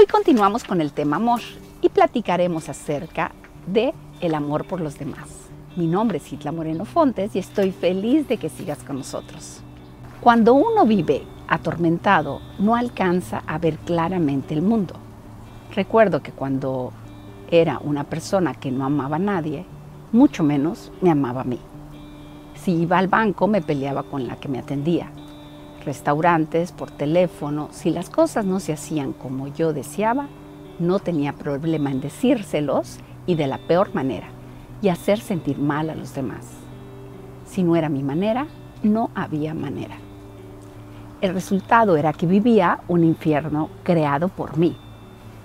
[0.00, 1.42] Hoy continuamos con el tema amor
[1.82, 3.32] y platicaremos acerca
[3.66, 5.28] de el amor por los demás.
[5.76, 9.60] Mi nombre es Hitla Moreno Fontes y estoy feliz de que sigas con nosotros.
[10.22, 14.94] Cuando uno vive atormentado, no alcanza a ver claramente el mundo.
[15.74, 16.94] Recuerdo que cuando
[17.50, 19.66] era una persona que no amaba a nadie,
[20.12, 21.60] mucho menos me amaba a mí.
[22.54, 25.12] Si iba al banco me peleaba con la que me atendía.
[25.84, 30.28] Restaurantes, por teléfono, si las cosas no se hacían como yo deseaba,
[30.78, 34.28] no tenía problema en decírselos y de la peor manera
[34.82, 36.46] y hacer sentir mal a los demás.
[37.46, 38.46] Si no era mi manera,
[38.82, 39.96] no había manera.
[41.20, 44.76] El resultado era que vivía un infierno creado por mí.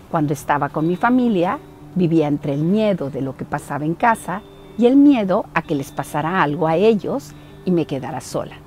[0.10, 1.60] Cuando estaba con mi familia,
[1.96, 4.42] vivía entre el miedo de lo que pasaba en casa
[4.78, 7.34] y el miedo a que les pasara algo a ellos
[7.66, 8.65] y me quedara sola.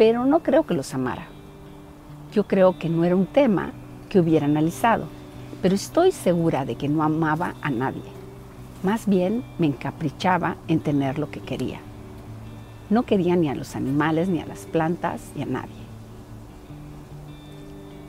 [0.00, 1.26] Pero no creo que los amara.
[2.32, 3.72] Yo creo que no era un tema
[4.08, 5.04] que hubiera analizado,
[5.60, 8.10] pero estoy segura de que no amaba a nadie.
[8.82, 11.80] Más bien me encaprichaba en tener lo que quería.
[12.88, 15.82] No quería ni a los animales, ni a las plantas, ni a nadie.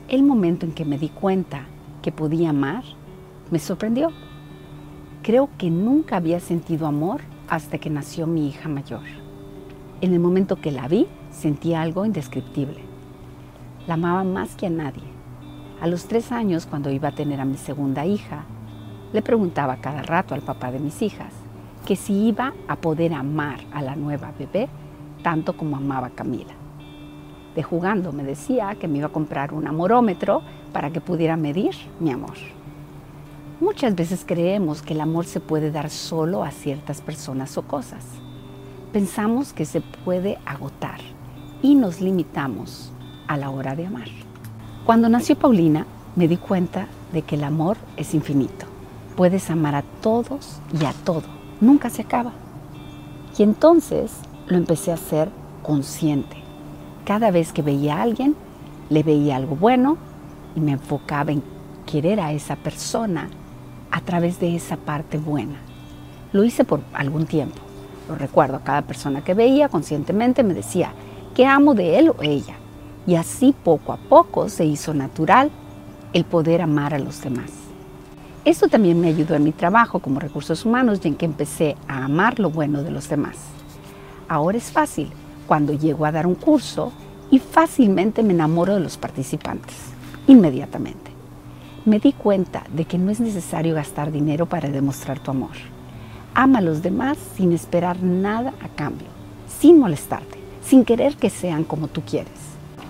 [0.08, 1.66] El momento en que me di cuenta
[2.00, 2.84] que podía amar
[3.50, 4.12] me sorprendió.
[5.22, 9.02] Creo que nunca había sentido amor hasta que nació mi hija mayor.
[10.00, 12.80] En el momento que la vi, sentí algo indescriptible.
[13.86, 15.02] La amaba más que a nadie.
[15.80, 18.44] A los tres años, cuando iba a tener a mi segunda hija,
[19.12, 21.32] le preguntaba cada rato al papá de mis hijas
[21.84, 24.68] que si iba a poder amar a la nueva bebé
[25.22, 26.54] tanto como amaba a Camila.
[27.54, 31.74] De jugando me decía que me iba a comprar un amorómetro para que pudiera medir
[32.00, 32.36] mi amor.
[33.60, 38.04] Muchas veces creemos que el amor se puede dar solo a ciertas personas o cosas.
[38.92, 41.00] Pensamos que se puede agotar
[41.62, 42.92] y nos limitamos
[43.26, 44.08] a la hora de amar.
[44.84, 48.66] Cuando nació Paulina me di cuenta de que el amor es infinito
[49.12, 51.24] puedes amar a todos y a todo.
[51.60, 52.32] Nunca se acaba.
[53.36, 54.12] Y entonces
[54.46, 55.28] lo empecé a hacer
[55.62, 56.36] consciente.
[57.04, 58.34] Cada vez que veía a alguien,
[58.90, 59.96] le veía algo bueno
[60.54, 61.42] y me enfocaba en
[61.86, 63.28] querer a esa persona
[63.90, 65.56] a través de esa parte buena.
[66.32, 67.60] Lo hice por algún tiempo.
[68.08, 70.92] Lo recuerdo a cada persona que veía conscientemente me decía
[71.32, 72.56] que amo de él o ella.
[73.06, 75.50] Y así poco a poco se hizo natural
[76.12, 77.50] el poder amar a los demás.
[78.44, 82.04] Esto también me ayudó en mi trabajo como recursos humanos y en que empecé a
[82.04, 83.36] amar lo bueno de los demás.
[84.28, 85.10] Ahora es fácil
[85.46, 86.92] cuando llego a dar un curso
[87.30, 89.76] y fácilmente me enamoro de los participantes,
[90.26, 91.12] inmediatamente.
[91.84, 95.56] Me di cuenta de que no es necesario gastar dinero para demostrar tu amor.
[96.34, 99.08] Ama a los demás sin esperar nada a cambio,
[99.60, 102.32] sin molestarte, sin querer que sean como tú quieres.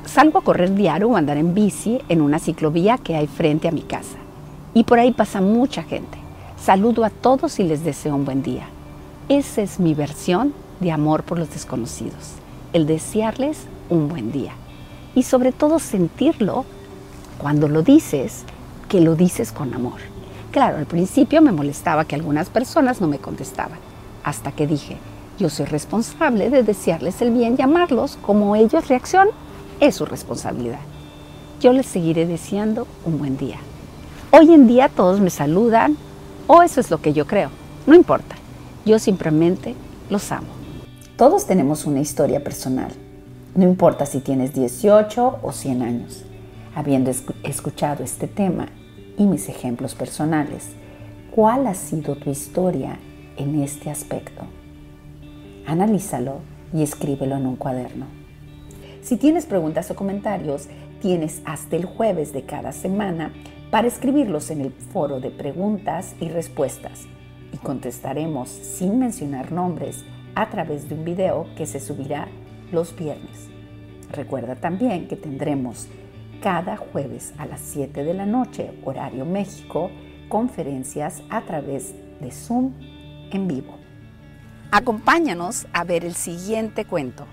[0.04, 3.72] Salgo a correr diario o andar en bici en una ciclovía que hay frente a
[3.72, 4.18] mi casa
[4.74, 6.18] y por ahí pasa mucha gente.
[6.62, 8.66] Saludo a todos y les deseo un buen día.
[9.28, 12.34] Esa es mi versión de amor por los desconocidos,
[12.72, 14.52] el desearles un buen día.
[15.14, 16.64] Y sobre todo sentirlo
[17.38, 18.44] cuando lo dices,
[18.88, 20.00] que lo dices con amor.
[20.50, 23.78] Claro, al principio me molestaba que algunas personas no me contestaban,
[24.22, 24.98] hasta que dije,
[25.42, 29.34] yo soy responsable de desearles el bien y amarlos, como ellos reaccionan,
[29.80, 30.78] es su responsabilidad.
[31.60, 33.56] Yo les seguiré deseando un buen día.
[34.30, 35.96] Hoy en día todos me saludan
[36.46, 37.50] o eso es lo que yo creo.
[37.88, 38.36] No importa.
[38.86, 39.74] Yo simplemente
[40.10, 40.46] los amo.
[41.16, 42.92] Todos tenemos una historia personal.
[43.56, 46.22] No importa si tienes 18 o 100 años.
[46.76, 47.10] Habiendo
[47.42, 48.68] escuchado este tema
[49.18, 50.68] y mis ejemplos personales,
[51.32, 53.00] ¿cuál ha sido tu historia
[53.36, 54.44] en este aspecto?
[55.66, 56.40] Analízalo
[56.72, 58.06] y escríbelo en un cuaderno.
[59.00, 60.68] Si tienes preguntas o comentarios,
[61.00, 63.32] tienes hasta el jueves de cada semana
[63.70, 67.06] para escribirlos en el foro de preguntas y respuestas
[67.52, 72.28] y contestaremos sin mencionar nombres a través de un video que se subirá
[72.70, 73.48] los viernes.
[74.12, 75.88] Recuerda también que tendremos
[76.42, 79.90] cada jueves a las 7 de la noche, horario México,
[80.28, 82.72] conferencias a través de Zoom
[83.30, 83.81] en vivo.
[84.74, 87.26] Acompáñanos a ver el siguiente cuento.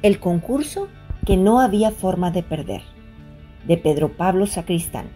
[0.00, 0.86] El concurso
[1.26, 2.82] que no había forma de perder
[3.66, 5.06] de Pedro Pablo Sacristán.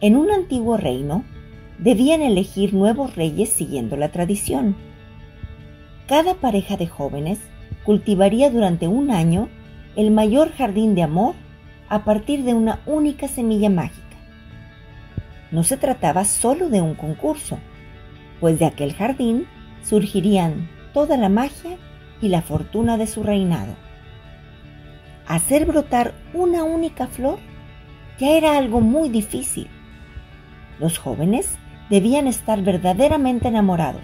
[0.00, 1.24] En un antiguo reino,
[1.78, 4.74] debían elegir nuevos reyes siguiendo la tradición.
[6.08, 7.38] Cada pareja de jóvenes
[7.84, 9.48] cultivaría durante un año
[9.94, 11.36] el mayor jardín de amor
[11.88, 14.02] a partir de una única semilla mágica.
[15.52, 17.60] No se trataba solo de un concurso,
[18.40, 19.46] pues de aquel jardín
[19.82, 21.76] surgirían toda la magia
[22.20, 23.76] y la fortuna de su reinado
[25.26, 27.38] hacer brotar una única flor
[28.18, 29.68] ya era algo muy difícil.
[30.78, 31.58] Los jóvenes
[31.90, 34.02] debían estar verdaderamente enamorados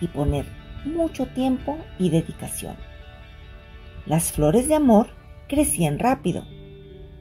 [0.00, 0.46] y poner
[0.84, 2.76] mucho tiempo y dedicación.
[4.06, 5.08] Las flores de amor
[5.48, 6.44] crecían rápido,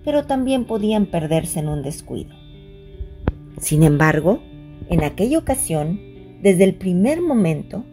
[0.04, 2.36] pero también podían perderse en un descuido.
[3.60, 4.42] Sin embargo,
[4.90, 6.00] en aquella ocasión,
[6.46, 7.84] desde el primer momento,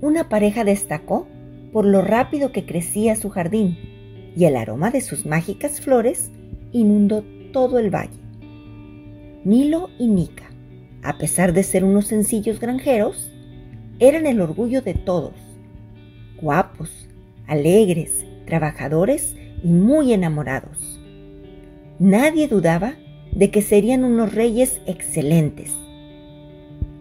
[0.00, 1.26] una pareja destacó
[1.72, 3.76] por lo rápido que crecía su jardín
[4.36, 6.30] y el aroma de sus mágicas flores
[6.70, 8.20] inundó todo el valle.
[9.42, 10.48] Milo y Nika,
[11.02, 13.32] a pesar de ser unos sencillos granjeros,
[13.98, 15.34] eran el orgullo de todos.
[16.40, 17.08] Guapos,
[17.48, 19.34] alegres, trabajadores
[19.64, 21.00] y muy enamorados.
[21.98, 22.94] Nadie dudaba
[23.32, 25.72] de que serían unos reyes excelentes,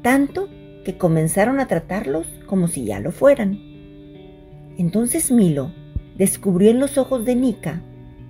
[0.01, 0.49] tanto
[0.87, 3.59] que comenzaron a tratarlos como si ya lo fueran.
[4.77, 5.73] Entonces Milo
[6.17, 7.81] descubrió en los ojos de Nika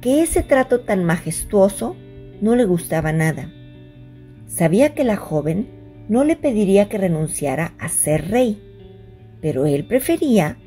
[0.02, 1.96] que ese trato tan majestuoso
[2.42, 3.52] no le gustaba nada.
[4.48, 5.68] Sabía que la joven
[6.10, 8.60] no le pediría que renunciara a ser rey,
[9.40, 10.58] pero él prefería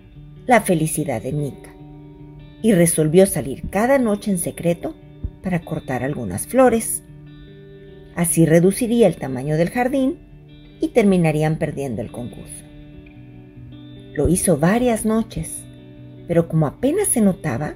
[0.47, 1.75] la felicidad de Nika
[2.63, 4.95] y resolvió salir cada noche en secreto
[5.43, 7.03] para cortar algunas flores.
[8.15, 10.30] Así reduciría el tamaño del jardín
[10.81, 12.65] y terminarían perdiendo el concurso.
[14.15, 15.63] Lo hizo varias noches,
[16.27, 17.75] pero como apenas se notaba,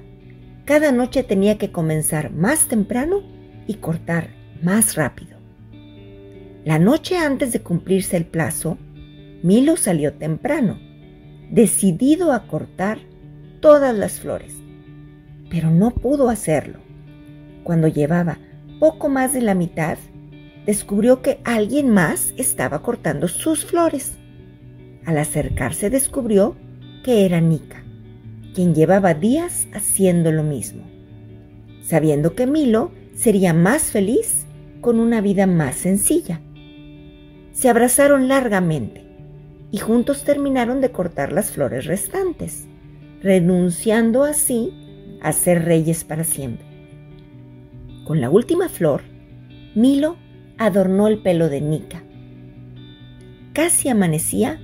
[0.65, 3.21] cada noche tenía que comenzar más temprano
[3.67, 4.29] y cortar
[4.61, 5.37] más rápido.
[6.65, 8.77] La noche antes de cumplirse el plazo,
[9.43, 10.79] Milo salió temprano,
[11.51, 12.97] decidido a cortar
[13.59, 14.55] todas las flores,
[15.49, 16.79] pero no pudo hacerlo.
[17.63, 18.39] Cuando llevaba
[18.79, 19.97] poco más de la mitad,
[20.65, 24.17] descubrió que alguien más estaba cortando sus flores.
[25.05, 26.55] Al acercarse descubrió
[27.03, 27.83] que era Nika,
[28.53, 30.83] quien llevaba días haciendo lo mismo,
[31.83, 34.45] sabiendo que Milo sería más feliz
[34.81, 36.41] con una vida más sencilla.
[37.53, 39.05] Se abrazaron largamente
[39.71, 42.67] y juntos terminaron de cortar las flores restantes,
[43.21, 44.73] renunciando así
[45.21, 46.65] a ser reyes para siempre.
[48.05, 49.01] Con la última flor,
[49.73, 50.17] Milo
[50.57, 52.03] adornó el pelo de Nika.
[53.53, 54.59] Casi amanecía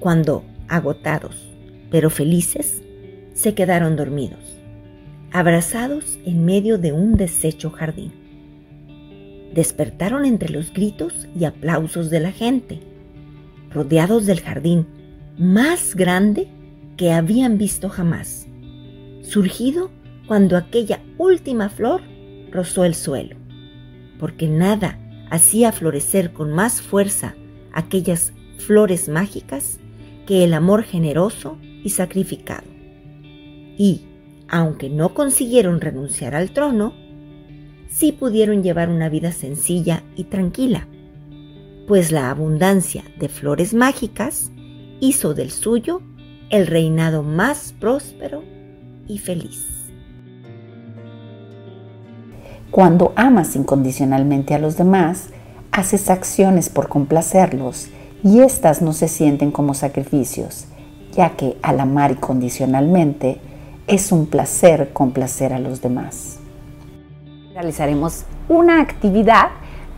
[0.00, 1.54] cuando, agotados,
[1.90, 2.82] pero felices,
[3.32, 4.60] se quedaron dormidos,
[5.32, 8.12] abrazados en medio de un deshecho jardín.
[9.52, 12.80] Despertaron entre los gritos y aplausos de la gente,
[13.70, 14.86] rodeados del jardín
[15.38, 16.48] más grande
[16.96, 18.46] que habían visto jamás,
[19.22, 19.90] surgido
[20.26, 22.02] cuando aquella última flor
[22.50, 23.36] rozó el suelo,
[24.18, 24.98] porque nada
[25.30, 27.34] hacía florecer con más fuerza
[27.72, 29.78] aquellas flores mágicas
[30.26, 32.66] que el amor generoso y sacrificado.
[33.76, 34.02] Y,
[34.48, 36.94] aunque no consiguieron renunciar al trono,
[37.88, 40.88] sí pudieron llevar una vida sencilla y tranquila,
[41.86, 44.50] pues la abundancia de flores mágicas
[45.00, 46.00] hizo del suyo
[46.50, 48.42] el reinado más próspero
[49.06, 49.83] y feliz.
[52.74, 55.28] Cuando amas incondicionalmente a los demás,
[55.70, 57.86] haces acciones por complacerlos
[58.24, 60.66] y éstas no se sienten como sacrificios,
[61.12, 63.40] ya que al amar incondicionalmente
[63.86, 66.40] es un placer complacer a los demás.
[67.52, 69.50] Realizaremos una actividad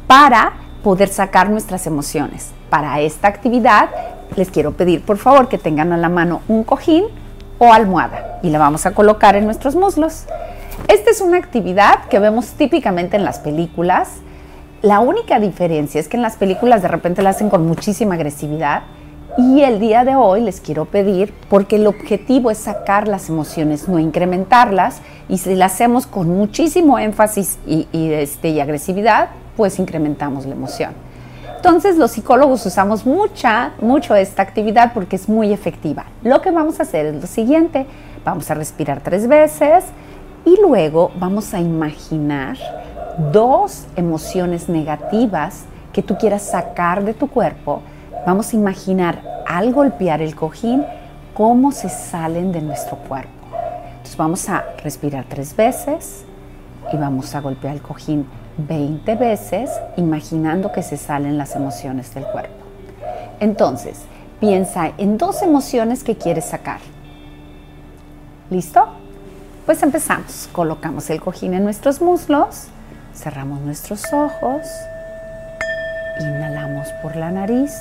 [0.07, 0.53] para
[0.83, 2.51] poder sacar nuestras emociones.
[2.69, 3.89] Para esta actividad
[4.37, 7.05] les quiero pedir por favor que tengan a la mano un cojín
[7.59, 10.27] o almohada y la vamos a colocar en nuestros muslos.
[10.89, 14.19] Esta es una actividad que vemos típicamente en las películas.
[14.83, 18.83] La única diferencia es que en las películas de repente la hacen con muchísima agresividad
[19.37, 23.89] y el día de hoy les quiero pedir, porque el objetivo es sacar las emociones,
[23.89, 30.47] no incrementarlas, y si la hacemos con muchísimo énfasis y, este, y agresividad, pues incrementamos
[30.47, 30.93] la emoción.
[31.57, 36.07] Entonces los psicólogos usamos mucha, mucho esta actividad porque es muy efectiva.
[36.23, 37.87] Lo que vamos a hacer es lo siguiente,
[38.25, 39.85] vamos a respirar tres veces,
[40.47, 42.57] y luego vamos a imaginar
[43.33, 47.83] dos emociones negativas que tú quieras sacar de tu cuerpo.
[48.25, 50.87] Vamos a imaginar al golpear el cojín
[51.35, 53.31] cómo se salen de nuestro cuerpo.
[53.89, 56.25] Entonces vamos a respirar tres veces
[56.93, 58.27] y vamos a golpear el cojín
[58.57, 62.55] 20 veces imaginando que se salen las emociones del cuerpo.
[63.41, 64.03] Entonces,
[64.39, 66.79] piensa en dos emociones que quieres sacar.
[68.49, 68.87] ¿Listo?
[69.67, 70.49] Pues empezamos.
[70.53, 72.69] Colocamos el cojín en nuestros muslos,
[73.15, 74.63] cerramos nuestros ojos,
[76.21, 77.73] inhalamos por la nariz,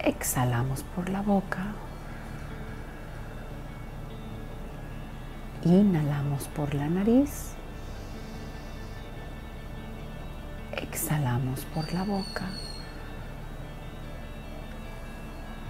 [0.00, 1.66] exhalamos por la boca
[5.64, 7.52] Inhalamos por la nariz.
[10.72, 12.46] Exhalamos por la boca.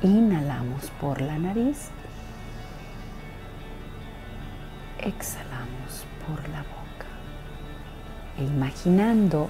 [0.02, 1.88] Inhalamos por la nariz.
[5.00, 7.06] Exhalamos por la boca.
[8.36, 9.48] E imaginando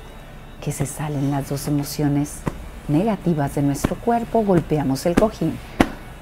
[0.60, 2.40] que se salen las dos emociones
[2.88, 5.58] negativas de nuestro cuerpo, golpeamos el cojín.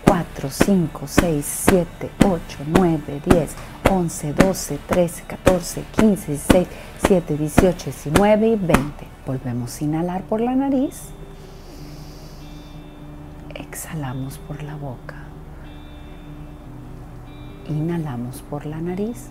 [0.07, 3.51] 4, 5, 6, 7, 8, 9, 10,
[3.91, 6.69] 11, 12, 13, 14, 15, 16,
[7.03, 9.07] 17, 18, 19 y 20.
[9.27, 11.09] Volvemos a inhalar por la nariz.
[13.55, 15.26] Exhalamos por la boca.
[17.69, 19.27] Inhalamos por la nariz.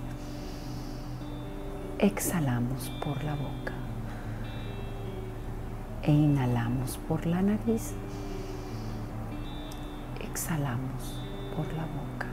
[1.99, 3.71] Exhalamos por la boca.
[6.03, 7.93] E inhalamos por la nariz.
[10.19, 11.21] Exhalamos
[11.55, 12.27] por la boca.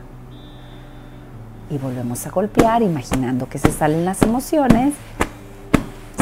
[1.71, 4.95] Y volvemos a golpear imaginando que se salen las emociones.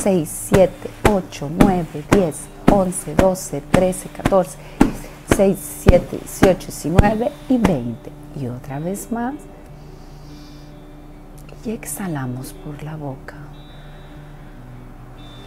[0.03, 2.37] 6, 7, 8, 9, 10,
[2.71, 4.59] 11, 12, 13, 14,
[5.37, 8.13] 6, 7, 18, 19 y 20.
[8.41, 9.35] Y otra vez más.
[11.65, 13.37] Y exhalamos por la boca.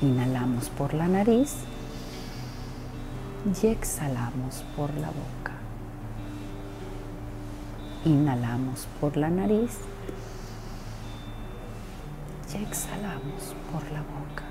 [0.01, 1.55] Inhalamos por la nariz
[3.61, 5.53] y exhalamos por la boca.
[8.05, 9.77] Inhalamos por la nariz
[12.53, 14.43] y exhalamos por la boca.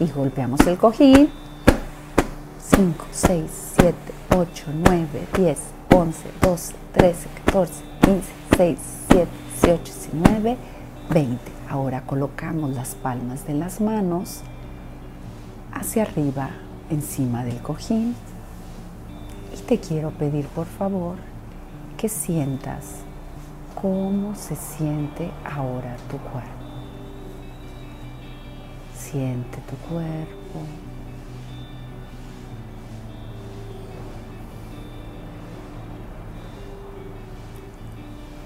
[0.00, 1.30] Y golpeamos el cojín.
[2.70, 3.94] 5, 6, 7,
[4.36, 5.58] 8, 9, 10,
[5.94, 8.22] 11, 12, 13, 14, 15,
[8.56, 9.28] 16, 17,
[9.62, 10.56] 18, 19,
[11.10, 11.38] 20.
[11.68, 14.42] Ahora colocamos las palmas de las manos
[15.72, 16.50] hacia arriba,
[16.88, 18.14] encima del cojín.
[19.52, 21.16] Y te quiero pedir, por favor,
[21.96, 23.00] que sientas
[23.74, 26.50] cómo se siente ahora tu cuerpo.
[28.96, 30.60] Siente tu cuerpo.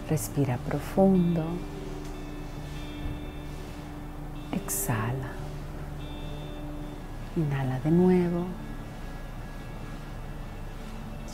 [0.09, 1.45] Respira profundo.
[4.53, 5.33] Exhala.
[7.37, 8.47] Inhala de nuevo.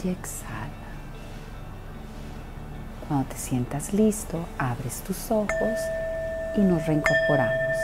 [0.03, 0.85] Y exhala.
[3.09, 5.79] Cuando te sientas listo, abres tus ojos
[6.57, 7.77] y nos reincorporamos.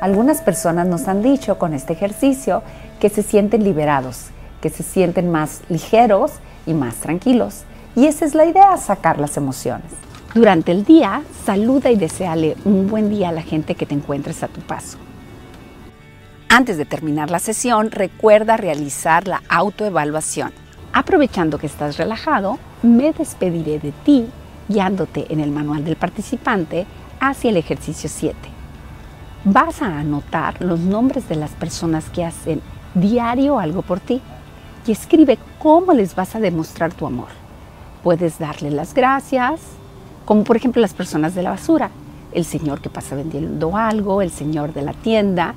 [0.00, 2.62] Algunas personas nos han dicho con este ejercicio
[3.00, 4.28] que se sienten liberados,
[4.62, 6.32] que se sienten más ligeros
[6.64, 7.64] y más tranquilos.
[7.96, 9.90] Y esa es la idea, sacar las emociones.
[10.34, 14.42] Durante el día, saluda y deseale un buen día a la gente que te encuentres
[14.42, 14.96] a tu paso.
[16.48, 20.52] Antes de terminar la sesión, recuerda realizar la autoevaluación.
[20.92, 24.28] Aprovechando que estás relajado, me despediré de ti
[24.68, 26.86] guiándote en el manual del participante
[27.18, 28.36] hacia el ejercicio 7.
[29.44, 32.60] Vas a anotar los nombres de las personas que hacen
[32.94, 34.20] diario algo por ti
[34.86, 37.28] y escribe cómo les vas a demostrar tu amor.
[38.02, 39.60] Puedes darle las gracias,
[40.24, 41.90] como por ejemplo las personas de la basura,
[42.32, 45.54] el señor que pasa vendiendo algo, el señor de la tienda,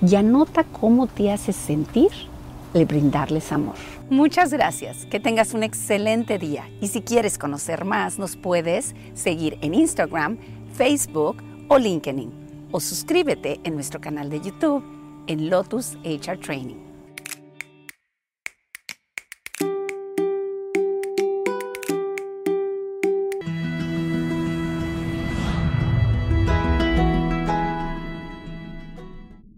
[0.00, 2.10] y anota cómo te hace sentir
[2.74, 3.74] el brindarles amor.
[4.10, 9.58] Muchas gracias, que tengas un excelente día y si quieres conocer más nos puedes seguir
[9.60, 10.38] en Instagram,
[10.74, 12.30] Facebook o LinkedIn
[12.72, 14.82] o suscríbete en nuestro canal de YouTube
[15.26, 16.91] en Lotus HR Training.